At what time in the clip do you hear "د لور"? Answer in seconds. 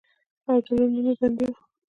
0.63-0.87